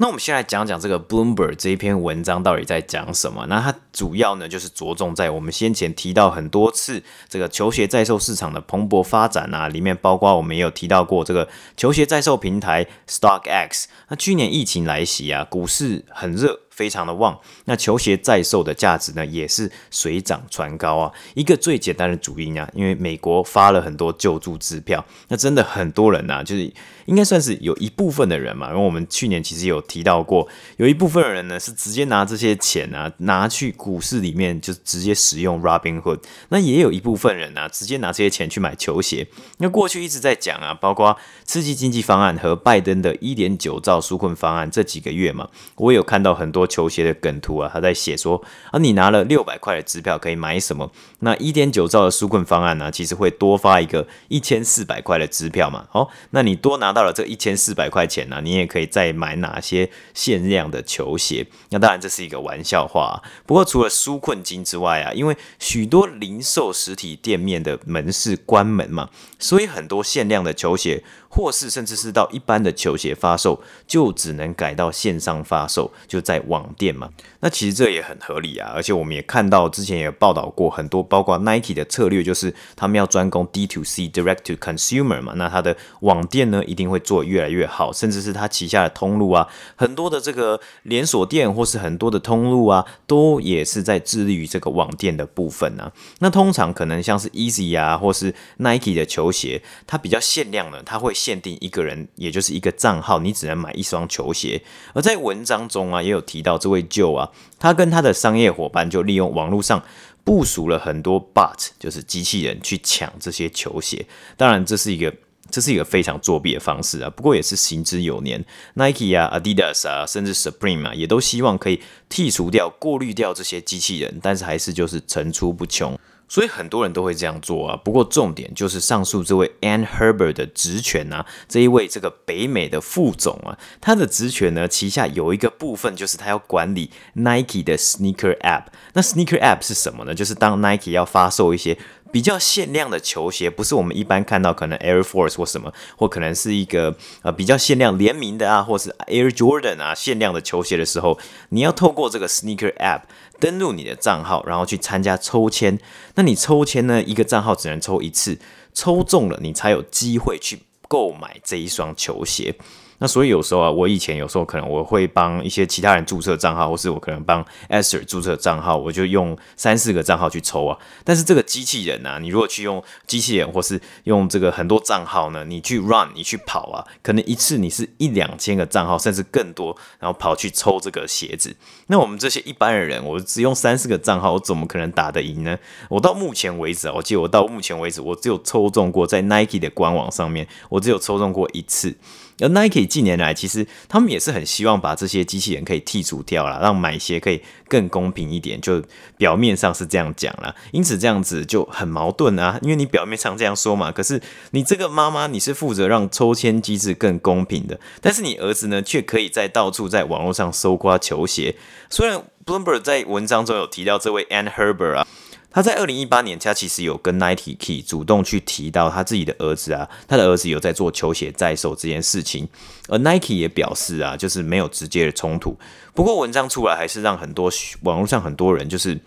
[0.00, 3.44] 那我们先来讲讲这个 Bloomberg 这一篇文章到底在讲什么？
[3.46, 13.86] 那它主要呢就是着重在我们先前提到很多次这个球鞋在售市场的蓬勃发展啊，里面包括我们也有提到过这个球鞋在售平台 StockX。
[14.08, 16.60] 那去年疫情来袭啊，股市很热。
[16.78, 21.12] 非常的旺，那球鞋在售的价值呢，也是水涨船高啊。
[21.34, 26.72] 一个最简单的主因啊，因为美国发了很多救助支票，那真的很多人呐、啊，就是
[27.06, 39.26] 应该算是有一部分的人嘛，因为我们去年其实有提到过，有一部分人呢是直接拿这些钱啊拿去股市里面就直接使用 Robinhood，那也有一部分人啊直接拿这些钱去买球鞋。
[39.56, 50.92] 那过去一直在讲啊，包括刺激经济方案和拜登的一点九兆纾困方案这几个月嘛，我有看到很多球鞋的梗图啊，他在写说啊，你拿了六百块的支票可以买什么？
[51.20, 55.88] 那一点九兆的纾困方案呢，其实会多发一个一千四百块的支票嘛。
[55.90, 61.46] 哦，那你多拿到了这一千四百块钱呢，你也可以再买哪些限量的球鞋？
[61.70, 63.16] 那当然这是一个玩笑话啊。
[63.46, 71.02] 不过除了纾困金之外啊，因为许多零售实体店面的门市关门嘛，所以很多限量的球鞋，
[71.38, 77.08] 或是甚至是到一般的球鞋发售，就只能改到线上发售，就在网店嘛。
[77.38, 89.46] 那其实这也很合理啊，而且我们也看到之前也有报道过很多，包括 Nike 的策略就是他们要专攻 D to C Direct to Consumer 嘛，那它的网店呢一定会做越来越好，甚至是它旗下的通路啊，
[89.76, 95.92] 很多的这个连锁店或是很多的通路啊，都也是在致力于这个网店的部分啊。
[96.18, 104.62] 那通常可能像是 Easy 啊，或是 Nike 的球鞋，它比较限量呢，它会限定一个人，也就是一个账号，你只能买一双球鞋。
[104.94, 107.30] 而在文章中啊，也有提到这位舅啊。
[107.58, 109.82] 他跟他的商业伙伴就利用网络上
[110.24, 114.06] 部署了很多 bot，就是机器人去抢这些球鞋。
[114.38, 115.14] 当然，这是一个
[115.50, 117.10] 这是一个非常作弊的方式啊。
[117.10, 118.42] 不过也是行之有年
[118.74, 125.98] ，Nike 啊、Adidas 啊，甚至 Supreme 啊，也都希望可以剔除掉、过滤掉这些机器人，但是还是就是层出不穷。
[126.28, 138.64] 所以很多人都会这样做啊，不过重点就是上述这位 Ann Herbert 的职权啊，这一位这个北美的副总啊，他的职权呢，旗下有一个部分就是他要管理 Nike 的 Sneaker App。
[138.92, 140.14] 那 Sneaker App 是什么呢？
[140.14, 141.78] 就是当 Nike 要发售一些
[142.12, 151.18] 比较限量的球鞋，不是我们一般看到可能 Air Force 或什么，或可能是一个呃比较限量联名的啊，或是 Air Jordan 啊限量的球鞋的时候，
[151.50, 153.02] 你要透过这个 Sneaker App。
[153.40, 155.78] 登录你的账号，然后去参加抽签。
[156.16, 157.00] 那你抽签呢？
[157.00, 158.36] 一个账号只能抽一次，
[158.74, 162.56] 抽中了你才有机会去购买这一双球鞋。
[163.00, 170.76] 那所以有时候啊，我以前有时候可能我会帮一些其他人注册账号，或是我可能帮 Esther 注册账号，我就用三四个账号去抽啊。
[171.04, 181.54] 但是这个机器人啊，你如果去用机器人，或是用这个很多账号呢，你去 run，你去跑啊，可能一次你是一两千个账号，甚至更多，然后跑去抽这个鞋子。
[181.86, 185.56] 那我们这些一般的人，我只用三四个账号，我怎么可能打得赢呢？
[185.88, 191.96] 我到目前为止，我记得我到目前为止，我只有抽中过在 Nike 的官网上面，我只有抽中过一次。
[192.40, 198.60] 而 Nike 近年来，其实他们也是很希望把这些机器人可以剔除掉了，让买鞋可以更公平一点。
[198.60, 198.82] 就
[199.16, 202.58] 表面上是这样讲啦，因此这样子就很矛盾啊。
[202.62, 204.20] 因为你表面上这样说嘛，可是
[204.52, 211.56] 你这个妈妈你是负责让抽签机制更公平的，但是你儿子呢，却可以在到处在网络上搜刮球鞋。
[211.90, 215.06] 虽然 Bloomberg 在文章中有提到这位 Ann Herbert 啊。
[215.50, 222.48] 他在二零一八年，他其实有跟 Nike 主动去提到他自己的儿子啊，他的儿子有在做球鞋在售这件事情，
[222.88, 225.58] 而 Nike 也表示啊，就是没有直接的冲突。
[225.94, 227.50] 不过文章出来还是让很多
[227.82, 229.00] 网络上很多人就是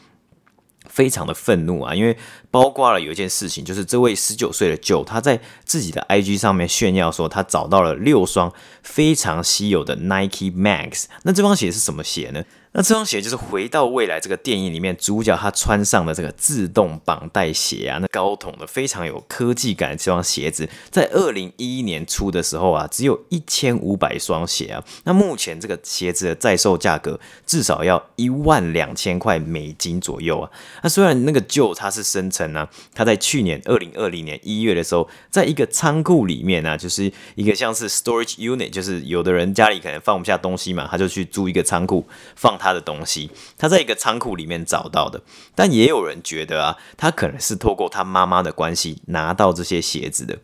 [0.87, 2.17] 非常的愤怒啊，因为
[2.49, 8.51] 包括了有一件事情，就是这位十九岁的舅他在自己的 IG 上面炫耀说，他找到了六双
[8.81, 11.05] 非常稀有的 Nike Max。
[11.21, 12.43] 那这双鞋是什么鞋呢？
[12.73, 24.81] 那这双鞋就是回到未来这个电影里面主角他穿上的这个自动绑带鞋啊，那高筒的非常有科技感的这双鞋子，在二零一一年出的时候啊，只有一千五百双鞋啊。
[25.03, 30.49] 那目前这个鞋子的在售价格至少要一万两千块美金左右啊。
[30.81, 42.60] 那虽然那个 Joe 他是声称呢，他在去年二零二零年一月的时候，在一个仓库里面呢、啊，就是一个像是 storage unit，就是有的人家里可能放不下东西嘛，他就去租一个仓库放。
[42.61, 45.21] 他的东西，他在一个仓库里面找到的，
[45.55, 50.37] 但也有人觉得啊，他可能是透过他妈妈的关系拿到这些鞋子的。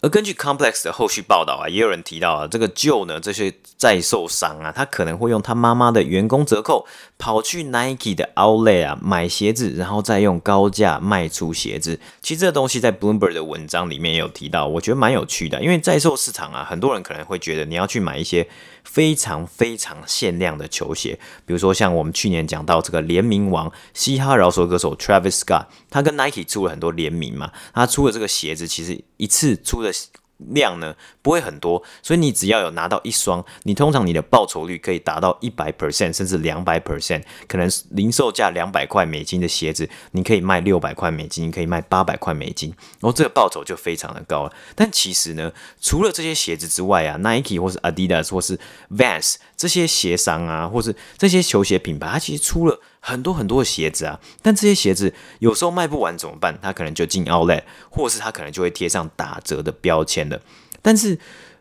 [0.00, 11.98] 而根据 Complex 的后续报道啊，也有人提到啊，这个 Joe 呢，这些在售商啊，他可能会用他妈妈的员工折扣，跑去 Nike 的 Outlet 啊买鞋子，然后再用高价卖出鞋子。
[12.20, 18.46] 其实这个东西在 Bloomberg 的文章里面也有提到，我觉得蛮有趣的，因为在售市场啊，很多人可能会觉得你要去买一些
[18.84, 29.92] 非常非常限量的球鞋，比如说像我们去年讲到这个联名王嘻哈饶舌歌手 Travis Scott，他跟 Nike 出了很多联名嘛，他出的这个鞋子其实一次出的。
[30.38, 42.70] 量呢不会很多，所以你只要有拿到一双，你通常你的报酬率可以达到一百 percent 甚至两百 percent，可能零售价两百块美金的鞋子，你可以卖六百块美金，你可以卖八百块美金，
[43.00, 44.52] 然后这个报酬就非常的高了。
[44.74, 48.58] 但其实呢，除了这些鞋子之外啊，Nike 或是 Adidas 或是
[48.90, 56.58] Vans 这些鞋商啊，或是这些球鞋品牌，它其实出了很多很多的鞋子啊，但这些鞋子有时候卖不完怎么办？
[56.62, 60.40] 他可能就进 Outlet，或是它可能就会贴上打折的标签的。
[60.80, 61.18] 但是，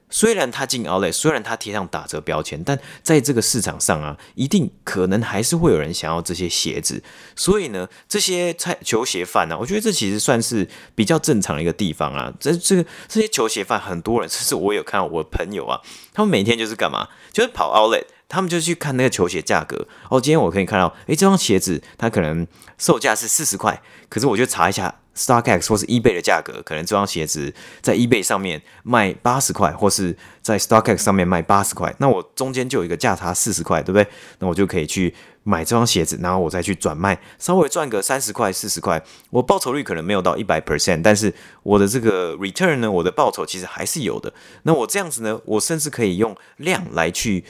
[0.09, 7.03] 虽然它进 Outlet，虽然它贴上打折标签，但在这个市场上啊，一定可能还是会有人想要这些鞋子。
[7.35, 12.31] 所以呢，这些菜球鞋贩呢，我觉得这其实算是比较正常的一个地方啊。
[12.39, 15.81] 这这个这些球鞋贩，很多人， 甚至我有看到我朋友啊，
[16.13, 17.09] 他们每天就是干嘛？
[17.33, 19.87] 就是跑 Outlet，他们就去看那个球鞋价格。
[20.09, 22.47] 哦，今天我可以看到，诶，这双鞋子它可能
[22.79, 24.95] 售价是四十块，可是我就查一下。
[25.15, 34.07] StockX 或是 eBay 的价格，可能这双鞋子在 eBay 上面卖八十块，或是在 StockX 上面卖八十块，那我中间就有一个价差四十块，对不对？
[34.39, 35.13] 那我就可以去
[35.43, 41.31] 买这双鞋子，然后我再去转卖，稍微赚个三十块、四十块，我报酬率可能没有到一百 percent，但是
[41.61, 44.33] 我的这个 return 呢，我的报酬其实还是有的。
[44.63, 47.45] 那我这样子呢，我甚至可以用量来去。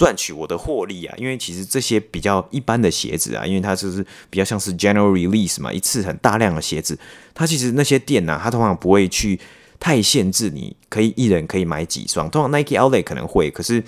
[0.00, 6.98] 赚取我的获利啊，因为其实这些比较一般的鞋子啊，因为它就是比较像是 general release 嘛，一次很大量的鞋子，
[7.34, 9.38] 它其实那些店呢、它通常不会去
[9.78, 12.30] 太限制，你可以一人可以买几双。
[12.30, 13.84] 通常 Nike Outlet 可能会，可是，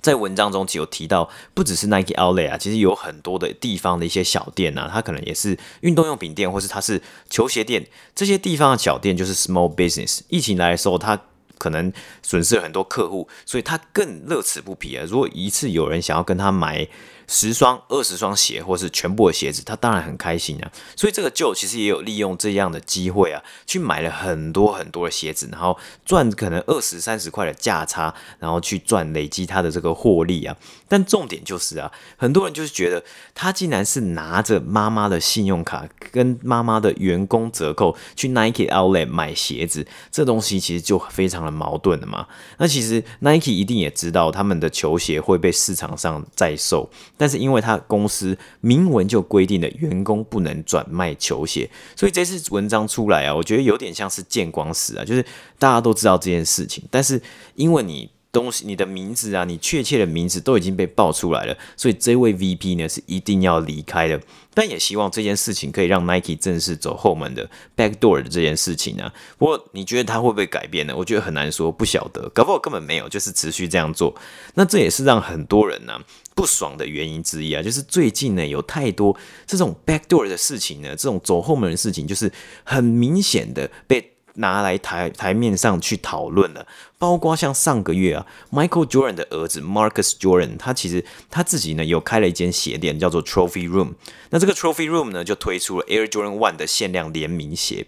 [0.00, 7.00] 在文章中只有提到，不只是 Nike Outlet 啊，其实有很多的地方的一些小店啊，它可能也是运动用品店，或是它是
[7.30, 10.22] 球鞋店，这些地方的小店就是 small business。
[10.28, 11.20] 疫情来的时候，它
[11.66, 11.92] 可能
[12.22, 15.04] 损失了很多客户，所以他更乐此不疲啊！
[15.08, 16.86] 如果一次有人想要跟他买
[17.28, 20.70] 十双、二十双鞋，或是全部的鞋子，他当然很开心啊。
[20.94, 30.56] 所以这个 Joe 其实也有利用这样的机会啊，去买了很多很多的鞋子，然后赚可能二十三十块的价差，然后去赚累积他的这个获利啊。
[30.88, 33.02] 但重点就是啊，很多人就是觉得
[33.34, 42.28] 他竟然是拿着妈妈的信用卡跟妈妈的员工折扣去 Nike Outlet 买鞋子，这东西其实就非常的矛盾了嘛。
[42.58, 46.88] 那其实 Nike 一定也知道他们的球鞋会被市场上在售。
[47.16, 55.24] 但是因为他公司明文就规定了员工不能转卖球鞋，所以这次文章出来啊，我觉得有点像是见光死啊，就是
[55.58, 57.20] 大家都知道这件事情，但是
[57.54, 64.20] 因为你东西、你的名字啊，你确切的名字都已经被爆出来了，所以这位 VP 呢是一定要离开的。
[64.52, 69.12] 但也希望这件事情可以让 Nike 正式走后门的 backdoor 的这件事情呢、啊。
[69.38, 70.94] 不过你觉得他会不会改变呢？
[70.94, 74.14] 我觉得很难说，不晓得，搞不好根本没有，就是持续这样做。
[74.54, 75.98] 那这也是让很多人呢、
[76.36, 82.30] 不爽的原因之一啊，就是最近呢有太多这种 backdoor 的事情呢，这种走后门的事情，就是
[82.62, 84.12] 很明显的被。
[84.38, 86.66] 拿来台台面上去讨论了，
[86.98, 93.94] 包括像上个月啊，Michael Jordan 的儿子 Marcus Jordan，他其实他自己呢有开了一间鞋店，叫做 Trophy Room。
[94.28, 97.86] 那这个 Trophy Room 呢就推出了 Air Jordan One 的限量联名鞋。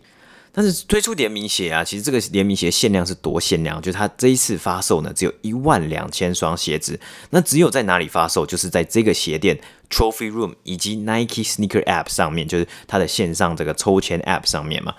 [0.61, 3.81] 但是推出联名鞋啊，其实这个联名鞋限量是多限量？
[3.81, 6.99] 就是它这一次发售呢，只有一万两千双鞋子。
[7.31, 8.45] 那只有在哪里发售？
[8.45, 9.57] 就是在这个鞋店
[9.89, 14.97] Trophy Room 以及 Nike Sneaker App 上面，就是它的线上这个抽签 App 上面嘛。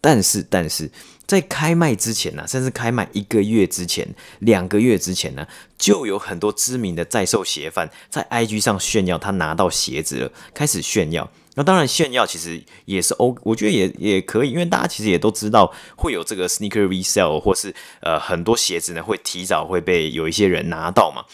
[0.00, 0.90] 但是，但是
[1.26, 4.08] 在开卖之前呢、啊，甚至开卖一个月之前、
[4.38, 5.46] 两个月之前呢、
[5.76, 11.30] 就有很多知名的在售鞋贩在 IG 上炫耀他拿到鞋子了，开始炫耀。
[11.54, 21.24] 那当然，炫耀其实也是 O，我觉得也也可以，因为大家其实也都知道会有这个 sneaker resale，或是呃很多鞋子呢会提早会被有一些人拿到嘛。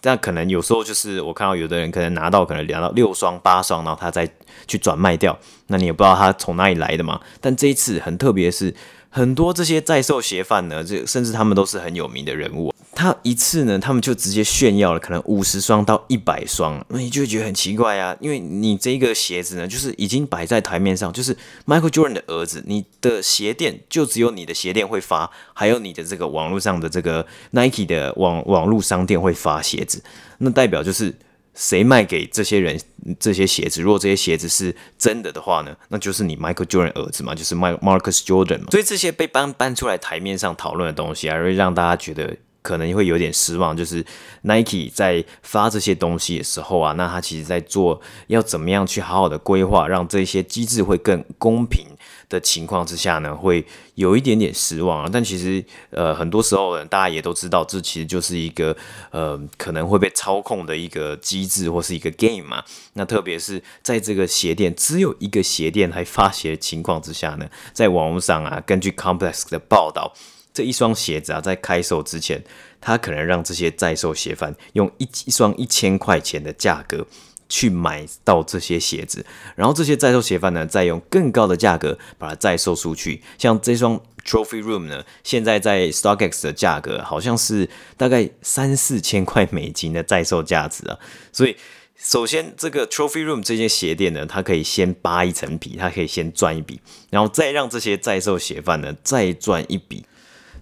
[0.00, 4.26] 但可能有时候就是我看到有的人可能拿到可能拿到六双八双，然后他再
[4.66, 7.20] 去转卖掉，那你也不知道他从哪里来的嘛。
[7.40, 8.74] 但这一次很特别是，
[9.10, 12.72] 很多这些在售鞋贩呢，这甚至他们都是很有名的人物。
[12.96, 21.36] 他一次呢，他们就直接炫耀了可能五十双到一百双，那你就会觉得很奇怪啊，因为你这个鞋子呢，就是已经摆在台面上，就是
[21.66, 30.02] Michael Jordan 的儿子，你的鞋店就只有你的鞋店会发，还有你的这个网络上的这个 Nike 的网网络商店会发鞋子，
[30.38, 31.14] 那代表就是
[31.54, 32.80] 谁卖给这些人
[33.20, 33.82] 这些鞋子？
[33.82, 38.68] 如果这些鞋子是真的的话呢，那就是你 Michael Jordan 儿子嘛，就是 Marcus Jordan 嘛。
[38.70, 42.34] 所以这些被搬搬出来台面上讨论的东西啊，会让大家觉得。
[42.66, 44.04] 可能会有点失望，就是
[44.42, 51.86] Nike 在发这些东西的时候啊，那他其实在做要怎么样去好好的规划，让这些机制会更公平
[52.28, 53.64] 的情况之下呢，会
[53.94, 55.08] 有一点点失望啊。
[55.12, 58.76] 但其实呃，很多时候呢，大家也都知道，这其实就是一个
[59.12, 62.64] 呃可能会被操控的一个机制或是一个 game 嘛。
[62.94, 70.12] 那特别是在这个鞋店只有一个鞋店还发鞋的情况之下呢，在网络上啊，根据 Complex 的报道。
[70.56, 72.42] 这一双鞋子啊，在开售之前，
[72.80, 77.06] 他可能让这些在售鞋贩用一一双一千块钱的价格
[77.46, 83.22] 去买到这些鞋子，然后这些在售鞋贩呢，再用更高的价格把它再售出去。
[83.36, 90.98] 像这双 Trophy Room 呢，现在在 StockX 的价格好像是大概三四千块美金的在售价值啊。
[91.32, 91.54] 所以，
[91.98, 96.80] 首先这个 Trophy Room 这些鞋店呢，它可以先扒一层皮，它可以先赚一笔，
[97.10, 100.06] 然后再让这些在售鞋贩呢再赚一笔。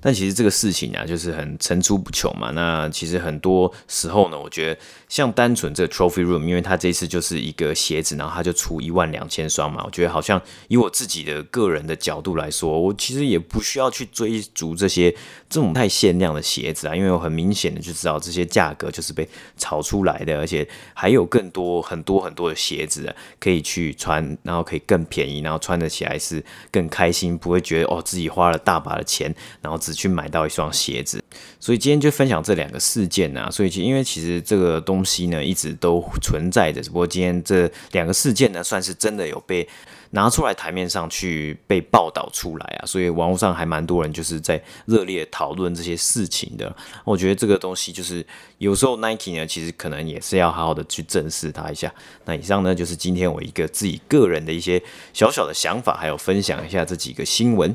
[0.05, 2.51] 但其实这个事情啊，就是很层出不穷嘛。
[2.51, 4.79] 那其实很多时候呢，我觉得
[5.09, 9.83] 像单纯这个 Trophy Room，因为它这次就是一个鞋子，然后它就出一万两千双嘛。
[9.83, 10.39] 我觉得好像
[10.69, 15.11] 以我自己的个人的角度来说，我其实也不需要去追逐这些
[15.49, 19.27] 这种太限量的鞋子啊，因为我很明显的就知道这些价格就是被
[19.57, 31.23] 炒出来的，而且还有更多很多很多的鞋子啊，可以去穿，然后可以更便宜，然后穿得起来是更开心，不会觉得哦自己花了大把的钱，然后只去买到一双鞋子，
[31.59, 33.51] 所以今天就分享这两个事件啊。
[33.51, 39.67] 所以其，因为其实这个东西呢一直都存在着，只不过今天这两个事件呢算是真的有被
[40.11, 42.87] 拿出来台面上去被报道出来啊。
[42.87, 46.75] 所以网络上还蛮多人就是在热烈讨论这些事情的。
[47.05, 48.25] 我觉得这个东西就是
[48.59, 51.93] 有时候 Nike 呢其实可能也是要好好的去正视它一下。
[52.25, 54.83] 那以上呢就是今天我一个自己个人的一些
[55.13, 57.75] 小小的想法，还有分享一下这几个新闻。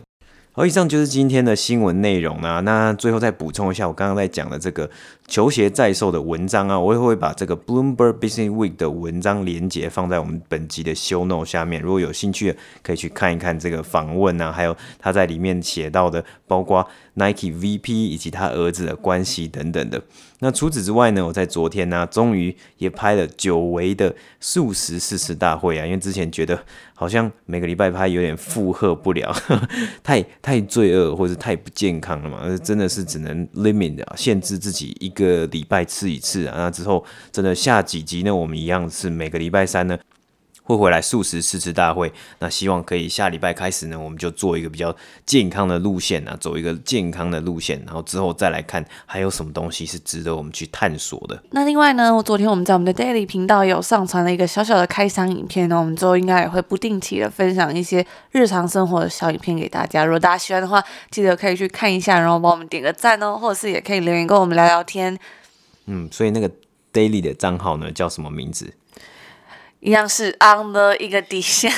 [0.59, 2.59] 好，以上就是今天的新闻内容啦。
[2.59, 4.89] 那最后再补充一下，我刚刚在讲的这个
[5.25, 11.81] 球鞋在售的文章啊，我也会把这个 Bloomberg Business Week 的文章连接放在我们本集的 Show Note 下面。
[11.81, 12.53] 如果有兴趣，
[12.83, 16.85] 可以去看一看这个访问啊，还有他在里面写到的，包括
[17.19, 20.01] Nike VP 以及他儿子的关系等等的。
[20.39, 26.57] 那除此之外呢，我在昨天呢、终于也拍了久违的素食试吃大会啊，因为之前觉得
[26.95, 29.69] 好像每个礼拜拍有点负荷不了，呵 呵
[30.01, 36.55] 太太罪恶或者太不健康了嘛，而真的是只能 limit，限制自己一个礼拜吃一次啊。
[36.57, 39.99] 那之后真的下几集呢，我们一样是每个礼拜三呢。
[40.69, 44.95] 会回来素食试吃大会，那希望可以下礼拜开始呢，我们就做一个比较
[45.25, 51.41] 健康的路线啊，走一个健康的路线，然后之后再来看还有什么东西是值得我们去探索的。
[51.51, 60.05] 那另外呢，我昨天我们在我们的 Daily 频道有上传了一个小小的开箱影片，呢我们之后应该也会不定期的分享一些日常生活的小影片给大家。
[60.05, 65.17] 如果大家喜欢的话，记得可以去看一下，然后帮我们点个赞哦，或者是也可以留言跟我们聊聊天。
[65.87, 66.47] 嗯，所以那个
[66.93, 68.71] Daily 的账号呢，叫什么名字？
[69.79, 71.71] 一样是 on the 一个底线，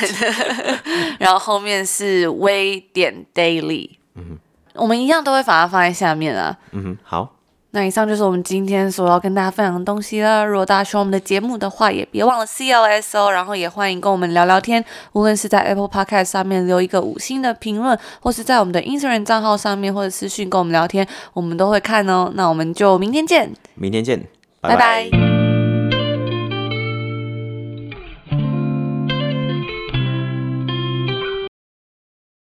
[1.19, 4.37] 然后后面是微点 daily，嗯哼，
[4.75, 7.35] 我们一样都会把它放在下面啊，嗯哼，好，
[7.71, 10.43] 那以上就是我们今天所要跟大家分享的东西了。
[10.45, 14.83] 如果大家喜欢我们的节目的话，也别忘了 CLS 哦，然后也欢迎跟我们聊聊天，
[15.13, 22.31] 无论是在 Apple Podcast 上面留一个五星的评论，或是在我们的 Instagram 账号上面或者私讯跟我们聊天，我们都会看哦。
[22.33, 24.27] 那我们就明天见，明天见，
[24.59, 25.09] 拜拜。
[25.09, 25.40] 拜拜。